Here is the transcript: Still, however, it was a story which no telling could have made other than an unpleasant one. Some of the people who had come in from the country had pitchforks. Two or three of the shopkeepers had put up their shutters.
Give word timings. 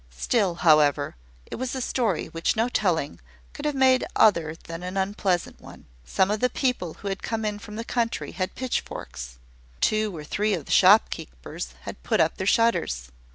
Still, 0.17 0.55
however, 0.55 1.15
it 1.51 1.57
was 1.57 1.75
a 1.75 1.79
story 1.79 2.25
which 2.25 2.55
no 2.55 2.69
telling 2.69 3.19
could 3.53 3.65
have 3.65 3.75
made 3.75 4.03
other 4.15 4.55
than 4.63 4.81
an 4.81 4.97
unpleasant 4.97 5.61
one. 5.61 5.85
Some 6.03 6.31
of 6.31 6.39
the 6.39 6.49
people 6.49 6.95
who 6.95 7.07
had 7.07 7.21
come 7.21 7.45
in 7.45 7.59
from 7.59 7.75
the 7.75 7.85
country 7.85 8.31
had 8.31 8.55
pitchforks. 8.55 9.37
Two 9.79 10.17
or 10.17 10.23
three 10.23 10.55
of 10.55 10.65
the 10.65 10.71
shopkeepers 10.71 11.75
had 11.81 12.01
put 12.01 12.19
up 12.19 12.37
their 12.37 12.47
shutters. 12.47 13.11